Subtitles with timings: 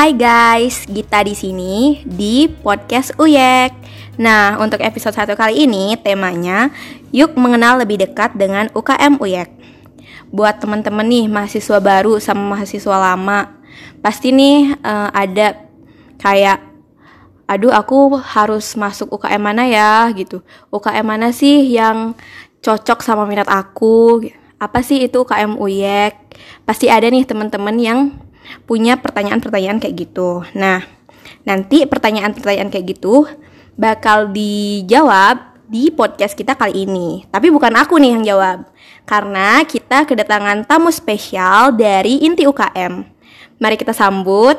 [0.00, 3.68] Hai guys, Gita di sini di podcast Uyek.
[4.16, 6.72] Nah, untuk episode satu kali ini temanya
[7.12, 9.52] yuk mengenal lebih dekat dengan UKM Uyek.
[10.32, 13.60] Buat teman-teman nih mahasiswa baru sama mahasiswa lama,
[14.00, 15.68] pasti nih uh, ada
[16.16, 16.64] kayak
[17.44, 20.40] aduh aku harus masuk UKM mana ya gitu.
[20.72, 22.16] UKM mana sih yang
[22.64, 24.24] cocok sama minat aku?
[24.56, 26.16] Apa sih itu UKM Uyek?
[26.64, 28.29] Pasti ada nih teman-teman yang
[28.64, 30.44] punya pertanyaan-pertanyaan kayak gitu.
[30.56, 30.84] Nah,
[31.44, 33.28] nanti pertanyaan-pertanyaan kayak gitu
[33.80, 37.24] bakal dijawab di podcast kita kali ini.
[37.30, 38.66] Tapi bukan aku nih yang jawab.
[39.06, 43.06] Karena kita kedatangan tamu spesial dari Inti UKM.
[43.62, 44.56] Mari kita sambut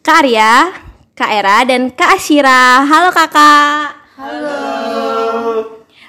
[0.00, 0.72] Kak Arya,
[1.16, 2.84] Kak Era, dan Kak Asyira.
[2.84, 4.00] Halo kakak.
[4.16, 4.58] Halo.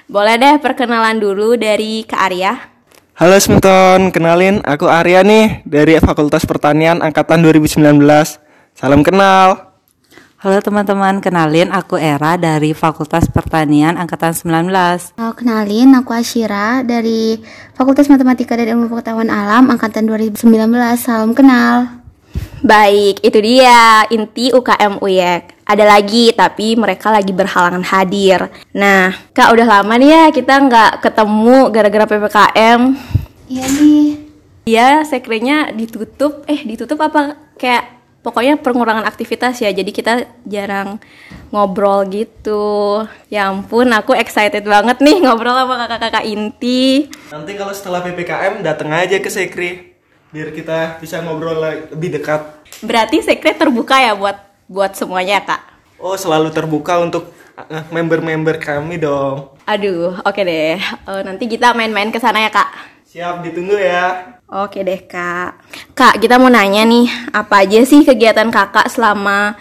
[0.08, 2.71] Boleh deh perkenalan dulu dari Kak Arya.
[3.12, 7.76] Halo Smeton, kenalin aku Arya nih dari Fakultas Pertanian Angkatan 2019.
[8.72, 9.76] Salam kenal.
[10.40, 15.20] Halo teman-teman, kenalin aku Era dari Fakultas Pertanian Angkatan 19.
[15.20, 17.36] Halo, kenalin aku Asyira dari
[17.76, 20.48] Fakultas Matematika dan Ilmu Pengetahuan Alam Angkatan 2019.
[20.96, 22.00] Salam kenal.
[22.64, 25.51] Baik, itu dia inti UKM UYEK.
[25.62, 28.50] Ada lagi, tapi mereka lagi berhalangan hadir.
[28.74, 32.80] Nah, Kak udah lama nih ya kita nggak ketemu gara-gara PPKM.
[33.46, 34.06] Iya nih.
[34.62, 36.46] Iya, sekrenya ditutup.
[36.46, 37.38] Eh, ditutup apa?
[37.58, 39.70] Kayak pokoknya pengurangan aktivitas ya.
[39.74, 41.02] Jadi kita jarang
[41.50, 43.02] ngobrol gitu.
[43.26, 47.10] Ya ampun, aku excited banget nih ngobrol sama kakak-kakak inti.
[47.30, 49.92] Nanti kalau setelah PPKM datang aja ke Sekri
[50.32, 51.60] biar kita bisa ngobrol
[51.92, 52.40] lebih dekat.
[52.80, 55.60] Berarti sekret terbuka ya buat buat semuanya kak?
[56.00, 57.28] Oh selalu terbuka untuk
[57.60, 59.52] eh, member-member kami dong.
[59.68, 60.76] Aduh, oke okay deh.
[61.04, 62.72] Uh, nanti kita main-main ke sana ya kak.
[63.12, 64.40] Siap, ditunggu ya.
[64.48, 65.60] Oke deh kak.
[65.92, 69.60] Kak, kita mau nanya nih, apa aja sih kegiatan kakak selama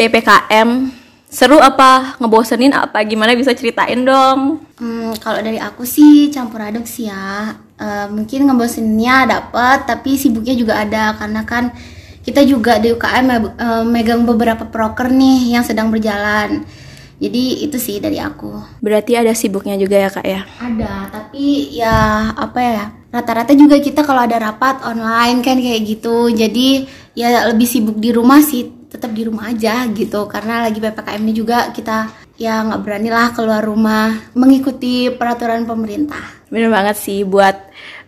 [0.00, 0.88] PPKM?
[1.28, 2.16] Seru apa?
[2.16, 3.04] Ngebosenin apa?
[3.04, 4.64] Gimana bisa ceritain dong?
[4.80, 10.54] Hmm, kalau dari aku sih campur aduk sih ya uh, mungkin ngeboseninnya dapat tapi sibuknya
[10.56, 11.72] juga ada karena kan
[12.26, 16.66] kita juga di UKM uh, megang beberapa proker nih yang sedang berjalan.
[17.16, 18.82] Jadi itu sih dari aku.
[18.82, 20.42] Berarti ada sibuknya juga ya kak ya?
[20.60, 21.96] Ada tapi ya
[22.34, 26.28] apa ya rata-rata juga kita kalau ada rapat online kan kayak gitu.
[26.28, 26.84] Jadi
[27.16, 30.28] ya lebih sibuk di rumah sih tetap di rumah aja gitu.
[30.28, 36.44] Karena lagi ppkm ini juga kita ya nggak berani lah keluar rumah mengikuti peraturan pemerintah.
[36.52, 37.56] Bener banget sih buat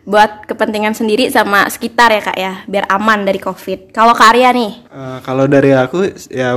[0.09, 3.93] buat kepentingan sendiri sama sekitar ya kak ya biar aman dari covid.
[3.93, 4.89] Kalau karya nih?
[4.89, 6.57] Uh, kalau dari aku ya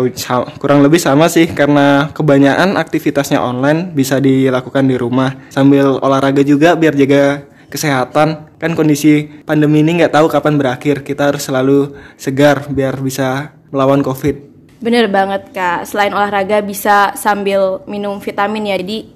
[0.55, 5.35] kurang lebih sama sih karena kebanyakan aktivitasnya online bisa dilakukan di rumah.
[5.51, 8.55] Sambil olahraga juga biar jaga kesehatan.
[8.55, 11.03] Kan kondisi pandemi ini nggak tahu kapan berakhir.
[11.03, 14.47] Kita harus selalu segar biar bisa melawan covid.
[14.79, 19.13] Bener banget kak, selain olahraga bisa sambil minum vitamin ya, jadi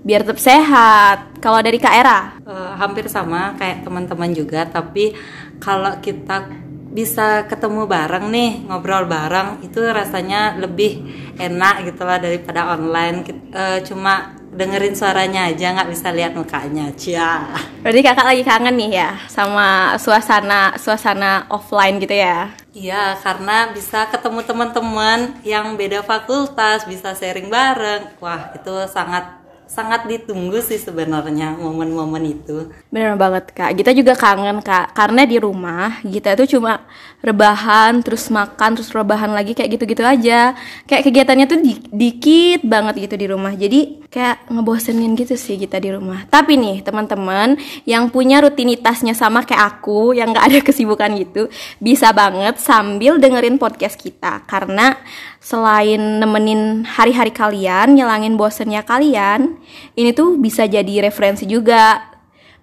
[0.00, 1.40] biar tetap sehat.
[1.40, 2.20] Kalau dari Kak Era?
[2.44, 5.16] Uh, hampir sama kayak teman-teman juga, tapi
[5.60, 6.48] kalau kita
[6.90, 11.06] bisa ketemu bareng nih, ngobrol bareng, itu rasanya lebih
[11.38, 13.22] enak gitu lah daripada online.
[13.54, 17.46] Uh, cuma dengerin suaranya aja nggak bisa lihat mukanya cia
[17.86, 24.10] berarti kakak lagi kangen nih ya sama suasana suasana offline gitu ya iya karena bisa
[24.10, 29.39] ketemu teman-teman yang beda fakultas bisa sharing bareng wah itu sangat
[29.70, 32.74] sangat ditunggu sih sebenarnya momen-momen itu.
[32.90, 36.82] Bener banget kak, kita juga kangen kak, karena di rumah kita tuh cuma
[37.20, 40.56] rebahan, terus makan, terus rebahan lagi kayak gitu-gitu aja.
[40.88, 45.76] Kayak kegiatannya tuh di dikit banget gitu di rumah, jadi kayak ngebosenin gitu sih kita
[45.78, 46.24] di rumah.
[46.26, 52.10] Tapi nih teman-teman yang punya rutinitasnya sama kayak aku, yang gak ada kesibukan gitu, bisa
[52.16, 54.96] banget sambil dengerin podcast kita, karena
[55.38, 59.60] selain nemenin hari-hari kalian, nyelangin bosennya kalian,
[59.94, 62.10] ini tuh bisa jadi referensi juga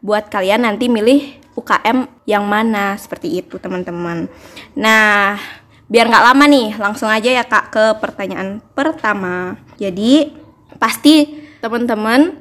[0.01, 4.30] buat kalian nanti milih UKM yang mana seperti itu teman-teman.
[4.77, 5.42] Nah,
[5.89, 9.57] biar nggak lama nih, langsung aja ya kak ke pertanyaan pertama.
[9.81, 10.30] Jadi
[10.77, 12.38] pasti teman-teman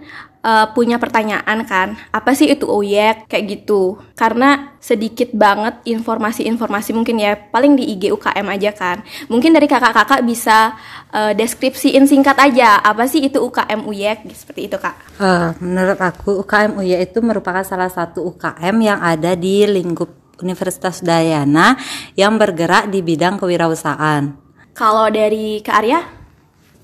[0.46, 3.98] uh, punya pertanyaan kan, apa sih itu OYEK kayak gitu?
[4.14, 9.02] Karena sedikit banget informasi-informasi mungkin ya, paling di IG UKM aja kan.
[9.26, 10.78] Mungkin dari kakak-kakak bisa
[11.10, 14.94] uh, deskripsiin singkat aja, apa sih itu UKM UYEK seperti itu kak?
[15.19, 21.00] Uh, menurut aku UKM UYEK itu merupakan salah satu UKM yang ada di lingkup Universitas
[21.00, 21.81] Dayana
[22.12, 24.37] yang bergerak di bidang kewirausahaan.
[24.76, 26.00] Kalau dari Kak Arya?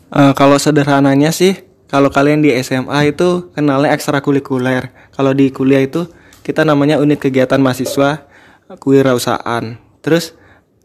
[0.08, 4.88] Uh, kalau sederhananya sih kalau kalian di SMA itu kenalnya ekstrakurikuler.
[5.12, 6.08] Kalau di kuliah itu
[6.40, 8.24] kita namanya unit kegiatan mahasiswa
[8.80, 9.76] kewirausahaan.
[10.00, 10.32] Terus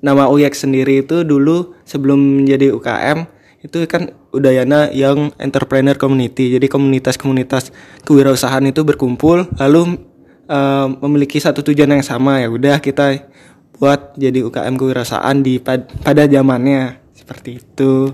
[0.03, 3.23] nama UYEK sendiri itu dulu sebelum menjadi UKM
[3.63, 6.51] itu kan Udayana Young Entrepreneur Community.
[6.51, 7.71] Jadi komunitas-komunitas
[8.03, 10.03] kewirausahaan itu berkumpul lalu
[10.51, 13.31] uh, memiliki satu tujuan yang sama ya udah kita
[13.79, 18.11] buat jadi UKM kewirausahaan di pad pada zamannya seperti itu.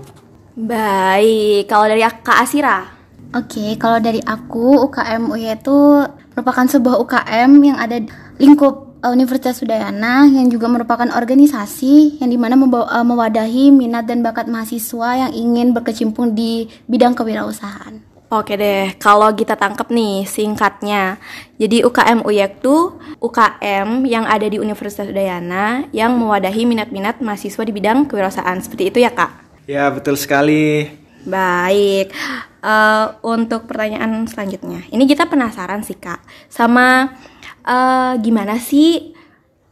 [0.54, 2.86] Baik, kalau dari Kak Asira?
[3.34, 7.98] Oke, kalau dari aku UKM UI itu merupakan sebuah UKM yang ada
[8.38, 14.06] lingkup uh, Universitas Udayana yang juga merupakan organisasi yang di mana membawa, uh, mewadahi minat
[14.06, 17.98] dan bakat mahasiswa yang ingin berkecimpung di bidang kewirausahaan.
[18.30, 21.18] Oke deh, kalau kita tangkap nih singkatnya.
[21.58, 27.74] Jadi UKM UYEK tuh UKM yang ada di Universitas Udayana yang mewadahi minat-minat mahasiswa di
[27.74, 28.62] bidang kewirausahaan.
[28.62, 29.44] Seperti itu ya kak?
[29.64, 30.92] Ya betul sekali.
[31.24, 32.12] Baik,
[32.60, 34.84] uh, untuk pertanyaan selanjutnya.
[34.92, 36.20] Ini kita penasaran sih kak,
[36.52, 37.16] sama
[37.64, 39.16] uh, gimana sih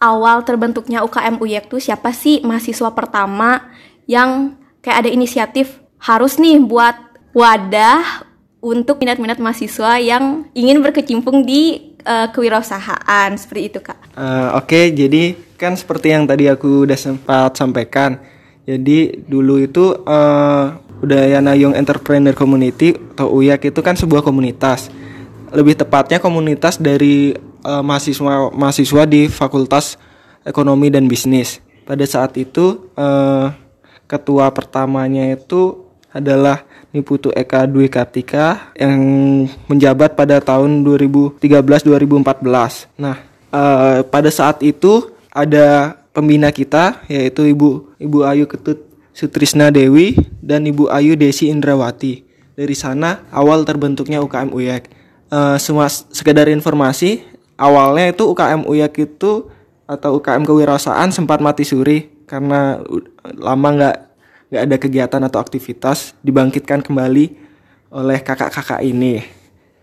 [0.01, 3.69] awal terbentuknya UKM UYEK tuh siapa sih mahasiswa pertama
[4.09, 6.97] yang kayak ada inisiatif harus nih buat
[7.37, 8.27] wadah
[8.65, 14.01] untuk minat-minat mahasiswa yang ingin berkecimpung di uh, kewirausahaan seperti itu kak.
[14.17, 18.19] Uh, Oke, okay, jadi kan seperti yang tadi aku udah sempat sampaikan.
[18.63, 20.67] Jadi dulu itu uh,
[21.03, 24.87] Udayana Young Entrepreneur Community atau UYAK itu kan sebuah komunitas.
[25.51, 27.35] Lebih tepatnya komunitas dari
[27.67, 29.99] uh, mahasiswa mahasiswa di Fakultas
[30.47, 31.59] Ekonomi dan Bisnis.
[31.83, 33.51] Pada saat itu uh,
[34.07, 36.63] ketua pertamanya itu adalah
[36.93, 39.01] Niputu Eka Dwi Kartika yang
[39.67, 43.01] menjabat pada tahun 2013-2014.
[43.01, 43.17] Nah,
[43.51, 50.65] uh, pada saat itu ada pembina kita yaitu Ibu Ibu Ayu Ketut Sutrisna Dewi dan
[50.65, 52.25] Ibu Ayu Desi Indrawati.
[52.53, 54.85] Dari sana awal terbentuknya UKM UYAK.
[55.33, 57.25] Uh, semua sekedar informasi,
[57.57, 59.49] awalnya itu UKM UYAK itu
[59.89, 62.81] atau UKM kewirausahaan sempat mati suri karena
[63.41, 63.97] lama nggak
[64.53, 67.33] nggak ada kegiatan atau aktivitas dibangkitkan kembali
[67.93, 69.25] oleh kakak-kakak ini.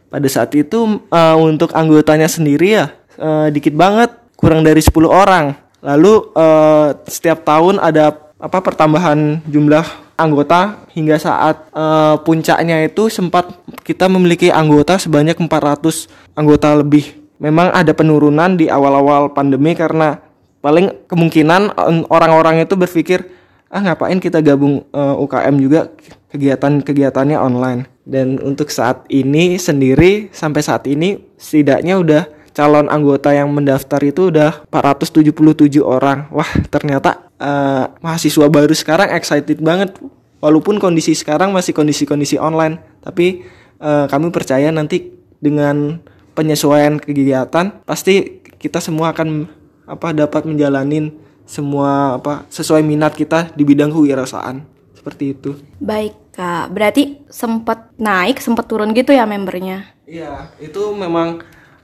[0.10, 5.69] Pada saat itu uh, untuk anggotanya sendiri ya uh, dikit banget, kurang dari 10 orang.
[5.80, 9.84] Lalu uh, setiap tahun ada apa pertambahan jumlah
[10.20, 13.48] anggota hingga saat uh, puncaknya itu sempat
[13.88, 17.16] kita memiliki anggota sebanyak 400 anggota lebih.
[17.40, 20.20] Memang ada penurunan di awal-awal pandemi karena
[20.60, 21.72] paling kemungkinan
[22.12, 23.24] orang-orang itu berpikir
[23.72, 25.88] ah ngapain kita gabung uh, eh, UKM juga
[26.36, 27.88] kegiatan-kegiatannya online?
[28.04, 32.24] Dan untuk saat ini sendiri sampai saat ini setidaknya udah
[32.60, 39.64] calon anggota yang mendaftar itu udah 477 orang wah ternyata uh, mahasiswa baru sekarang excited
[39.64, 39.96] banget
[40.44, 43.48] walaupun kondisi sekarang masih kondisi-kondisi online tapi
[43.80, 46.04] uh, kami percaya nanti dengan
[46.36, 49.48] penyesuaian kegiatan pasti kita semua akan
[49.88, 51.16] apa dapat menjalanin
[51.48, 54.60] semua apa sesuai minat kita di bidang kewirausahaan
[55.00, 55.56] seperti itu.
[55.80, 59.96] Baik kak, berarti sempat naik sempat turun gitu ya membernya?
[60.04, 61.40] Iya, itu memang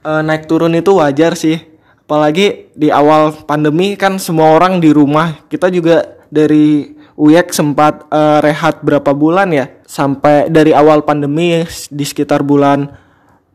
[0.05, 1.57] e, naik turun itu wajar sih.
[2.05, 5.41] Apalagi di awal pandemi kan semua orang di rumah.
[5.49, 12.05] Kita juga dari UYEK sempat e, rehat berapa bulan ya sampai dari awal pandemi di
[12.05, 13.05] sekitar bulan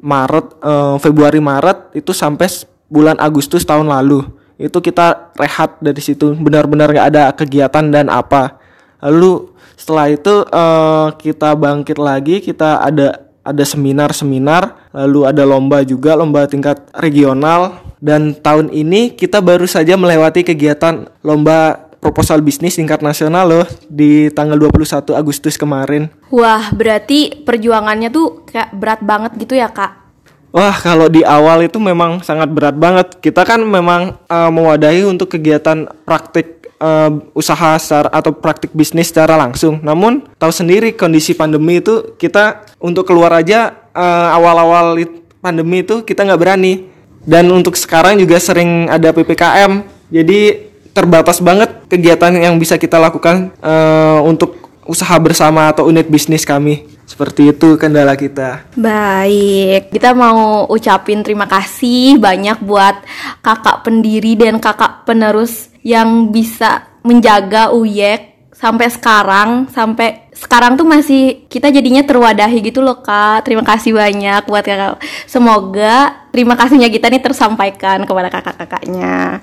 [0.01, 2.49] Maret uh, Februari Maret itu sampai
[2.89, 4.25] bulan Agustus tahun lalu
[4.57, 8.57] itu kita rehat dari situ benar-benar nggak ada kegiatan dan apa
[9.05, 16.17] lalu setelah itu uh, kita bangkit lagi kita ada ada seminar-seminar lalu ada lomba juga
[16.17, 23.05] lomba tingkat regional dan tahun ini kita baru saja melewati kegiatan lomba proposal bisnis tingkat
[23.05, 26.09] nasional loh di tanggal 21 Agustus kemarin.
[26.33, 30.10] Wah, berarti perjuangannya tuh kayak berat banget gitu ya, Kak?
[30.51, 33.23] Wah, kalau di awal itu memang sangat berat banget.
[33.23, 39.39] Kita kan memang uh, mewadahi untuk kegiatan praktik uh, usaha secara atau praktik bisnis secara
[39.39, 39.79] langsung.
[39.79, 44.99] Namun, tahu sendiri kondisi pandemi itu kita untuk keluar aja uh, awal-awal
[45.39, 46.91] pandemi itu kita nggak berani.
[47.23, 49.87] Dan untuk sekarang juga sering ada PPKM.
[50.11, 56.43] Jadi terbatas banget kegiatan yang bisa kita lakukan uh, untuk usaha bersama atau unit bisnis
[56.43, 56.83] kami.
[57.11, 58.71] Seperti itu kendala kita.
[58.79, 63.03] Baik, kita mau ucapin terima kasih banyak buat
[63.43, 71.51] kakak pendiri dan kakak penerus yang bisa menjaga UYEK sampai sekarang, sampai sekarang tuh masih
[71.51, 73.43] kita jadinya terwadahi gitu loh kak.
[73.43, 75.03] Terima kasih banyak buat kakak.
[75.27, 79.43] Semoga terima kasihnya kita nih tersampaikan kepada kakak-kakaknya.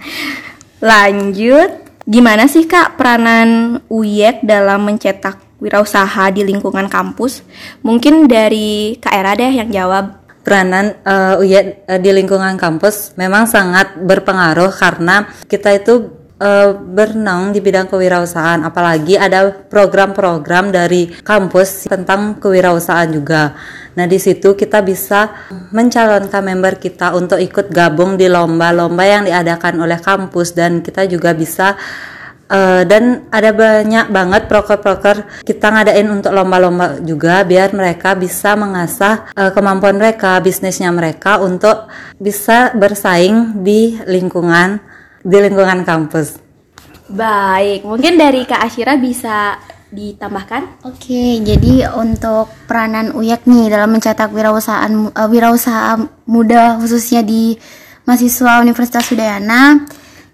[0.80, 7.44] Lanjut, gimana sih Kak peranan UYEK dalam mencetak wirausaha di lingkungan kampus?
[7.82, 10.26] Mungkin dari Kak Era deh yang jawab.
[10.48, 11.44] Peranan uh,
[12.00, 16.08] di lingkungan kampus memang sangat berpengaruh karena kita itu
[16.42, 23.58] uh, berenang di bidang kewirausahaan apalagi ada program-program dari kampus tentang kewirausahaan juga.
[23.98, 25.34] Nah, di situ kita bisa
[25.74, 31.34] mencalonkan member kita untuk ikut gabung di lomba-lomba yang diadakan oleh kampus dan kita juga
[31.34, 31.74] bisa
[32.48, 39.28] Uh, dan ada banyak banget proker-proker kita ngadain untuk lomba-lomba juga biar mereka bisa mengasah
[39.36, 44.80] uh, kemampuan mereka, bisnisnya mereka untuk bisa bersaing di lingkungan
[45.28, 46.40] di lingkungan kampus.
[47.12, 49.60] Baik, mungkin dari Kak Asyira bisa
[49.92, 50.88] ditambahkan?
[50.88, 57.56] Oke, jadi untuk peranan UYAK nih dalam mencetak wirausahaan uh, wirausaha muda khususnya di
[58.04, 59.84] mahasiswa Universitas Udayana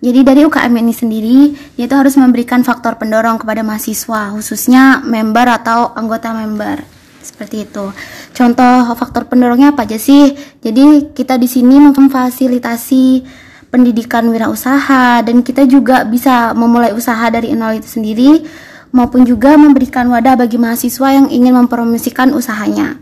[0.04, 1.40] jadi dari UKM ini sendiri,
[1.80, 6.84] dia itu harus memberikan faktor pendorong kepada mahasiswa, khususnya member atau anggota member.
[7.24, 7.88] Seperti itu.
[8.36, 10.36] Contoh faktor pendorongnya apa aja sih?
[10.60, 13.24] Jadi kita di sini memfasilitasi
[13.72, 18.44] pendidikan wirausaha dan kita juga bisa memulai usaha dari nol itu sendiri
[18.92, 23.00] maupun juga memberikan wadah bagi mahasiswa yang ingin mempromosikan usahanya.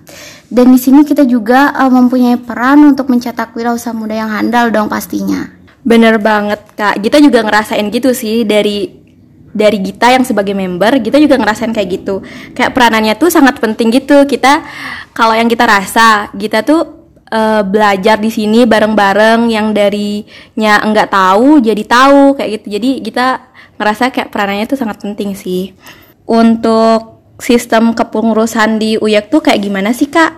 [0.54, 4.86] Dan di sini kita juga uh, mempunyai peran untuk mencetak wirausaha muda yang handal dong
[4.86, 5.61] pastinya.
[5.82, 9.02] Bener banget kak, kita juga ngerasain gitu sih dari
[9.52, 12.24] dari Gita yang sebagai member, kita juga ngerasain kayak gitu.
[12.56, 14.24] Kayak peranannya tuh sangat penting gitu.
[14.24, 14.64] Kita
[15.12, 21.60] kalau yang kita rasa, kita tuh uh, belajar di sini bareng-bareng yang darinya enggak tahu
[21.60, 22.68] jadi tahu kayak gitu.
[22.80, 23.28] Jadi kita
[23.76, 25.76] ngerasa kayak peranannya tuh sangat penting sih.
[26.30, 30.32] Untuk sistem kepengurusan di UYAK tuh kayak gimana sih kak?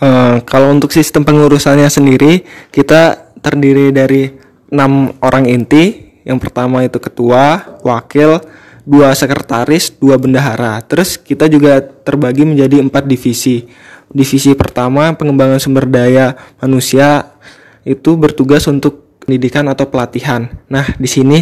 [0.00, 4.43] Uh, kalau untuk sistem pengurusannya sendiri, kita terdiri dari
[4.74, 6.10] enam orang inti.
[6.26, 8.42] Yang pertama itu ketua, wakil,
[8.82, 10.82] dua sekretaris, dua bendahara.
[10.82, 13.68] Terus kita juga terbagi menjadi empat divisi.
[14.10, 17.36] Divisi pertama pengembangan sumber daya manusia
[17.84, 20.48] itu bertugas untuk pendidikan atau pelatihan.
[20.68, 21.38] Nah, di sini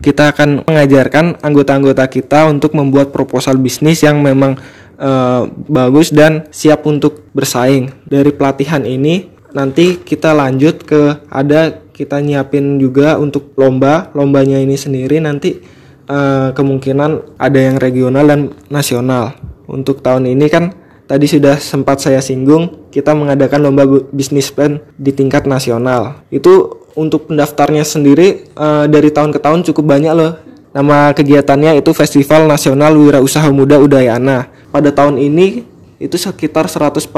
[0.00, 4.56] kita akan mengajarkan anggota-anggota kita untuk membuat proposal bisnis yang memang
[4.96, 7.92] uh, bagus dan siap untuk bersaing.
[8.08, 14.08] Dari pelatihan ini nanti kita lanjut ke ada kita nyiapin juga untuk lomba.
[14.16, 15.60] Lombanya ini sendiri nanti
[16.08, 18.40] uh, kemungkinan ada yang regional dan
[18.72, 19.36] nasional.
[19.70, 25.12] Untuk tahun ini kan tadi sudah sempat saya singgung kita mengadakan lomba bisnis plan di
[25.12, 26.24] tingkat nasional.
[26.32, 30.32] Itu untuk pendaftarnya sendiri uh, dari tahun ke tahun cukup banyak loh.
[30.70, 34.46] Nama kegiatannya itu Festival Nasional Wirausaha Muda Udayana.
[34.70, 35.66] Pada tahun ini
[36.00, 37.12] itu sekitar 146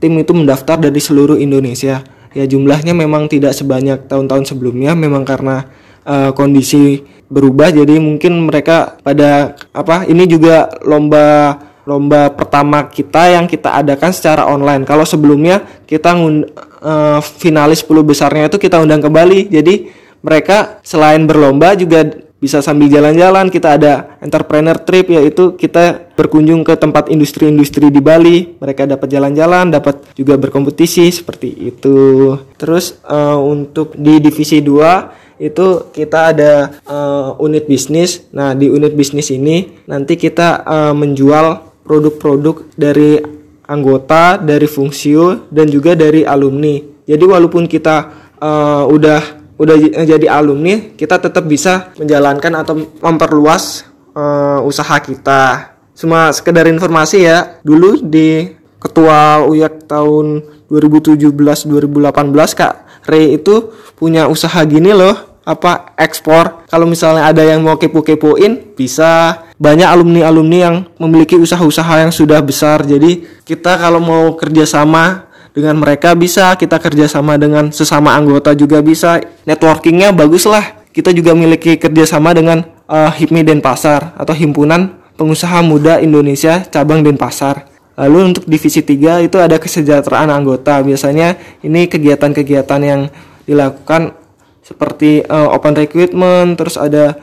[0.00, 2.00] tim itu mendaftar dari seluruh Indonesia.
[2.32, 5.68] Ya jumlahnya memang tidak sebanyak tahun-tahun sebelumnya memang karena
[6.08, 7.70] uh, kondisi berubah.
[7.70, 14.48] Jadi mungkin mereka pada apa ini juga lomba lomba pertama kita yang kita adakan secara
[14.48, 14.88] online.
[14.88, 16.48] Kalau sebelumnya kita ngund,
[16.80, 19.52] uh, finalis 10 besarnya itu kita undang kembali.
[19.52, 19.92] Jadi
[20.24, 26.76] mereka selain berlomba juga bisa sambil jalan-jalan kita ada entrepreneur trip yaitu kita berkunjung ke
[26.76, 28.60] tempat industri-industri di Bali.
[28.60, 32.36] Mereka dapat jalan-jalan dapat juga berkompetisi seperti itu.
[32.60, 36.52] Terus uh, untuk di divisi 2 itu kita ada
[36.86, 38.28] uh, unit bisnis.
[38.36, 43.18] Nah di unit bisnis ini nanti kita uh, menjual produk-produk dari
[43.64, 46.76] anggota dari fungsio dan juga dari alumni.
[47.04, 47.96] Jadi walaupun kita
[48.40, 55.74] uh, udah udah jadi alumni kita tetap bisa menjalankan atau memperluas uh, usaha kita.
[55.94, 58.50] Cuma sekedar informasi ya dulu di
[58.82, 60.26] ketua UYAK tahun
[60.66, 62.74] 2017 2018 Kak
[63.06, 66.64] Ray itu punya usaha gini loh apa ekspor.
[66.66, 69.44] Kalau misalnya ada yang mau kepo-kepoin bisa.
[69.54, 72.82] Banyak alumni-alumni yang memiliki usaha-usaha yang sudah besar.
[72.82, 79.22] Jadi kita kalau mau kerjasama dengan mereka bisa kita kerjasama dengan sesama anggota juga bisa.
[79.46, 86.02] Networkingnya bagus lah kita juga memiliki kerjasama dengan uh, HIPMI Denpasar atau Himpunan Pengusaha Muda
[86.02, 87.70] Indonesia cabang Denpasar.
[87.94, 90.82] Lalu untuk divisi 3 itu ada kesejahteraan anggota.
[90.82, 93.06] Biasanya ini kegiatan-kegiatan yang
[93.46, 94.18] dilakukan
[94.66, 97.14] seperti uh, open recruitment terus ada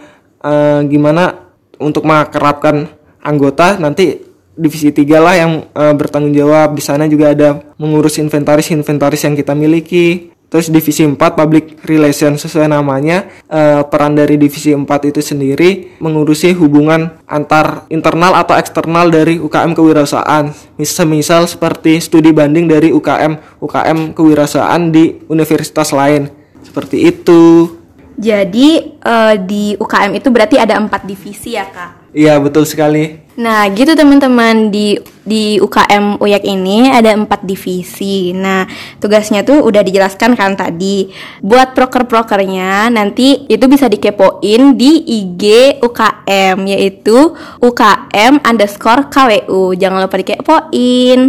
[0.45, 2.87] uh, gimana untuk mengakrabkan
[3.19, 6.75] anggota nanti divisi tiga lah yang uh, bertanggung jawab.
[6.75, 10.31] Di sana juga ada mengurus inventaris inventaris yang kita miliki.
[10.51, 13.23] Terus divisi 4 public relation sesuai namanya.
[13.47, 19.71] Uh, peran dari divisi 4 itu sendiri mengurusi hubungan antar internal atau eksternal dari UKM
[19.71, 20.51] kewirausahaan.
[20.75, 26.27] Misal, misal seperti studi banding dari UKM UKM kewirausahaan di universitas lain.
[26.59, 27.71] Seperti itu.
[28.19, 33.23] Jadi uh, di UKM itu berarti ada empat divisi ya kak Iya betul sekali.
[33.39, 38.35] Nah, gitu teman-teman di di UKM UYAK ini ada empat divisi.
[38.35, 38.67] Nah,
[38.99, 41.07] tugasnya tuh udah dijelaskan kan tadi.
[41.39, 45.43] Buat proker-prokernya nanti itu bisa dikepoin di IG
[45.79, 47.31] UKM yaitu
[47.63, 49.73] UKM underscore KWU.
[49.79, 51.19] Jangan lupa dikepoin.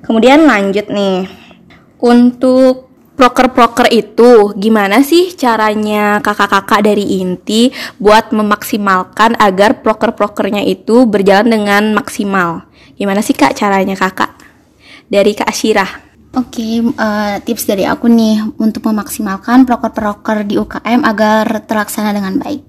[0.00, 1.28] Kemudian lanjut nih.
[2.00, 2.89] Untuk
[3.20, 7.68] proker-proker itu gimana sih caranya kakak-kakak dari inti
[8.00, 12.64] buat memaksimalkan agar proker-prokernya itu berjalan dengan maksimal?
[12.96, 14.32] Gimana sih kak caranya kakak?
[15.12, 16.08] Dari kak Syirah.
[16.32, 22.64] Oke, uh, tips dari aku nih untuk memaksimalkan proker-proker di UKM agar terlaksana dengan baik.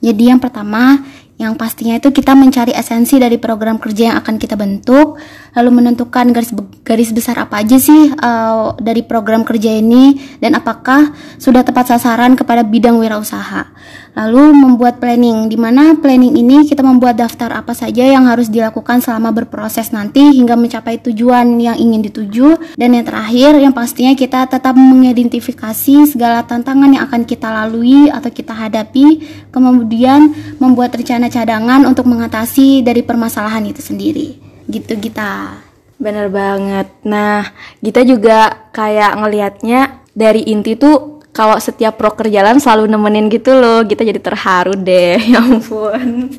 [0.00, 0.96] Jadi yang pertama,
[1.40, 5.16] yang pastinya itu kita mencari esensi dari program kerja yang akan kita bentuk,
[5.56, 6.52] lalu menentukan garis
[6.84, 12.36] garis besar apa aja sih uh, dari program kerja ini dan apakah sudah tepat sasaran
[12.36, 13.72] kepada bidang wirausaha.
[14.20, 19.00] Lalu membuat planning, di mana planning ini kita membuat daftar apa saja yang harus dilakukan
[19.00, 22.76] selama berproses nanti hingga mencapai tujuan yang ingin dituju.
[22.76, 28.28] Dan yang terakhir, yang pastinya kita tetap mengidentifikasi segala tantangan yang akan kita lalui atau
[28.28, 34.36] kita hadapi, kemudian membuat rencana cadangan untuk mengatasi dari permasalahan itu sendiri.
[34.68, 35.64] Gitu kita.
[35.96, 36.92] Bener banget.
[37.08, 37.48] Nah,
[37.80, 43.86] kita juga kayak ngelihatnya dari inti tuh kalau setiap proker jalan selalu nemenin gitu loh
[43.86, 46.34] kita jadi terharu deh ya ampun.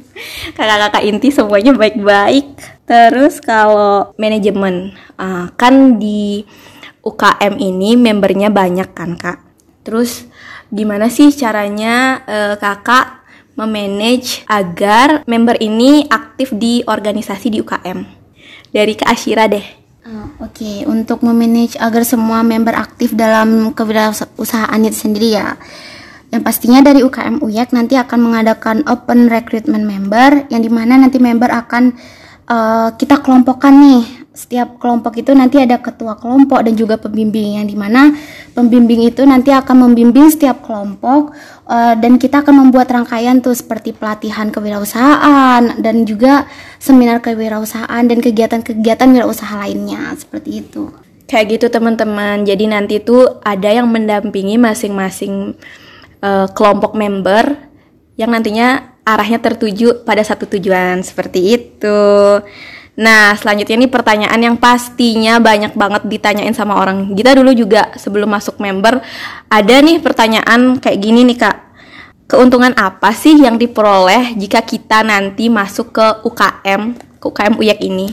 [0.54, 2.60] Kakak-kakak inti semuanya baik-baik.
[2.84, 6.44] Terus kalau manajemen uh, kan di
[7.02, 9.40] UKM ini membernya banyak kan kak?
[9.82, 10.28] Terus
[10.70, 13.24] gimana sih caranya uh, kakak
[13.56, 18.00] memanage agar member ini aktif di organisasi di UKM
[18.72, 20.78] dari Kak Asyira deh Oke, okay.
[20.90, 25.54] untuk memanage agar semua member aktif dalam kewirausahaan itu sendiri ya.
[26.34, 31.22] Yang pastinya dari UKM UYEK nanti akan mengadakan open recruitment member yang di mana nanti
[31.22, 31.94] member akan
[32.50, 37.68] uh, kita kelompokkan nih setiap kelompok itu nanti ada ketua kelompok dan juga pembimbing yang
[37.68, 38.16] di mana
[38.56, 41.36] pembimbing itu nanti akan membimbing setiap kelompok
[41.68, 46.48] uh, dan kita akan membuat rangkaian tuh seperti pelatihan kewirausahaan dan juga
[46.80, 50.96] seminar kewirausahaan dan kegiatan-kegiatan wirausaha lainnya seperti itu.
[51.28, 52.48] Kayak gitu teman-teman.
[52.48, 55.60] Jadi nanti tuh ada yang mendampingi masing-masing
[56.24, 57.68] uh, kelompok member
[58.16, 62.00] yang nantinya arahnya tertuju pada satu tujuan seperti itu.
[63.00, 67.16] Nah, selanjutnya ini pertanyaan yang pastinya banyak banget ditanyain sama orang.
[67.16, 69.00] Kita dulu juga sebelum masuk member
[69.48, 71.58] ada nih pertanyaan kayak gini nih Kak.
[72.28, 76.82] Keuntungan apa sih yang diperoleh jika kita nanti masuk ke UKM,
[77.20, 78.08] ke UKM UYEK ini?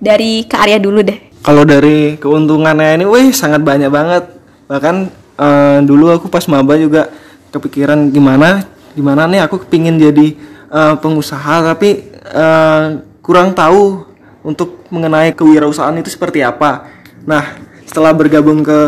[0.00, 1.16] Dari Kak Arya dulu deh.
[1.40, 4.24] Kalau dari keuntungannya ini, wih sangat banyak banget.
[4.68, 4.96] Bahkan
[5.40, 7.08] uh, dulu aku pas maba juga
[7.52, 10.36] kepikiran gimana, gimana nih aku kepingin jadi
[10.72, 14.09] uh, pengusaha tapi uh, kurang tahu
[14.40, 16.88] untuk mengenai kewirausahaan itu seperti apa.
[17.28, 18.78] Nah, setelah bergabung ke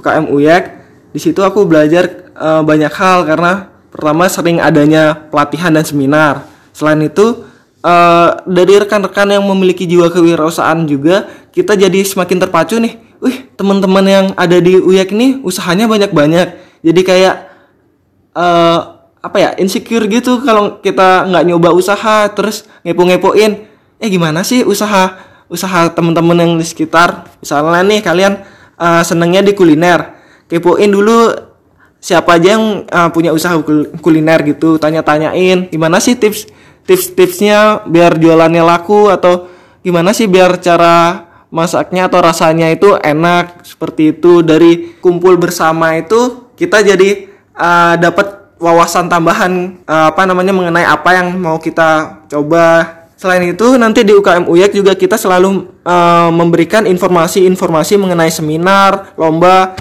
[0.00, 0.64] UKM UYEK,
[1.12, 6.44] di situ aku belajar uh, banyak hal karena pertama sering adanya pelatihan dan seminar.
[6.76, 7.42] Selain itu,
[7.82, 12.94] uh, dari rekan-rekan yang memiliki jiwa kewirausahaan juga, kita jadi semakin terpacu nih.
[13.18, 16.80] Wih, teman-teman yang ada di UYEK ini usahanya banyak-banyak.
[16.86, 17.50] Jadi kayak
[18.38, 23.67] uh, apa ya insecure gitu kalau kita nggak nyoba usaha terus ngepo-ngepoin
[23.98, 25.18] eh gimana sih usaha
[25.50, 27.26] usaha teman-teman yang di sekitar?
[27.42, 28.32] Misalnya nih kalian
[28.78, 30.16] uh, senengnya di kuliner.
[30.48, 31.34] Kepoin dulu
[31.98, 33.56] siapa aja yang uh, punya usaha
[34.00, 35.68] kuliner gitu tanya-tanyain.
[35.68, 36.48] Gimana sih tips
[36.88, 39.50] tips-tipsnya biar jualannya laku atau
[39.84, 44.40] gimana sih biar cara masaknya atau rasanya itu enak seperti itu?
[44.40, 51.14] Dari kumpul bersama itu kita jadi uh, dapat wawasan tambahan uh, apa namanya mengenai apa
[51.14, 56.86] yang mau kita coba Selain itu, nanti di UKM UYEK juga kita selalu uh, memberikan
[56.86, 59.74] informasi-informasi mengenai seminar, lomba.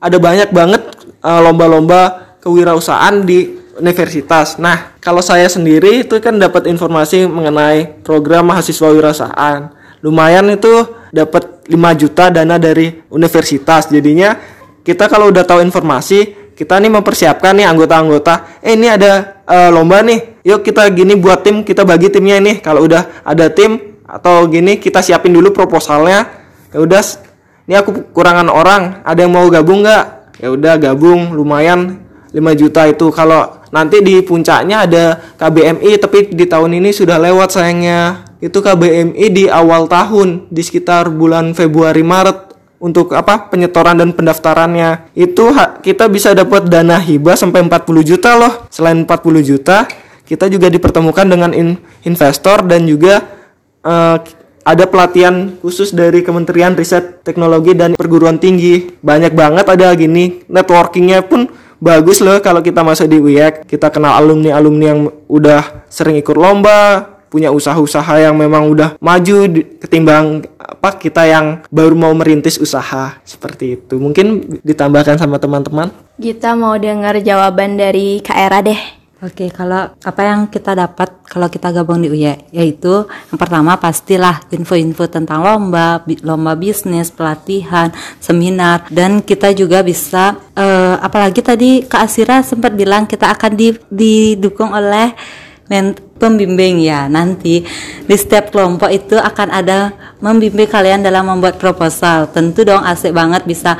[0.00, 0.82] Ada banyak banget
[1.20, 4.56] uh, lomba-lomba kewirausahaan di universitas.
[4.56, 9.76] Nah, kalau saya sendiri itu kan dapat informasi mengenai program mahasiswa wirausahaan.
[10.00, 10.72] Lumayan itu
[11.12, 13.92] dapat 5 juta dana dari universitas.
[13.92, 14.40] Jadinya
[14.80, 18.60] kita kalau udah tahu informasi, kita nih mempersiapkan nih anggota-anggota.
[18.60, 20.40] Eh ini ada uh, lomba nih.
[20.44, 22.60] Yuk kita gini buat tim kita bagi timnya ini.
[22.60, 26.26] Kalau udah ada tim atau gini kita siapin dulu proposalnya.
[26.70, 27.02] Ya udah
[27.70, 29.04] ini aku kurangan orang.
[29.06, 30.04] Ada yang mau gabung nggak?
[30.42, 31.32] Ya udah gabung.
[31.32, 32.02] Lumayan
[32.34, 33.06] 5 juta itu.
[33.14, 35.04] Kalau nanti di puncaknya ada
[35.38, 38.26] KBMI tapi di tahun ini sudah lewat sayangnya.
[38.40, 42.49] Itu KBMI di awal tahun di sekitar bulan Februari Maret
[42.80, 45.12] untuk apa penyetoran dan pendaftarannya.
[45.12, 45.52] Itu
[45.84, 48.66] kita bisa dapat dana hibah sampai 40 juta loh.
[48.72, 49.84] Selain 40 juta
[50.24, 53.20] kita juga dipertemukan dengan in- investor dan juga
[53.84, 54.18] eh,
[54.60, 58.96] ada pelatihan khusus dari Kementerian Riset Teknologi dan Perguruan Tinggi.
[59.00, 60.44] Banyak banget ada gini.
[60.48, 61.48] Networkingnya pun
[61.80, 65.00] bagus loh kalau kita masuk di UIEK kita kenal alumni alumni yang
[65.32, 69.36] udah sering ikut lomba punya usaha-usaha yang memang udah maju
[69.78, 76.52] ketimbang apa kita yang baru mau merintis usaha seperti itu mungkin ditambahkan sama teman-teman Kita
[76.52, 78.76] mau dengar jawaban dari Kak Era deh.
[79.20, 84.40] Oke, kalau apa yang kita dapat kalau kita gabung di UY, yaitu yang pertama pastilah
[84.48, 91.84] info-info tentang lomba, bi- lomba bisnis, pelatihan, seminar, dan kita juga bisa, eh, apalagi tadi
[91.84, 95.12] Kak Asira sempat bilang kita akan di- didukung oleh
[96.20, 97.06] pembimbing ya.
[97.06, 97.62] Nanti
[98.04, 102.28] di setiap kelompok itu akan ada membimbing kalian dalam membuat proposal.
[102.28, 103.78] Tentu dong asik banget bisa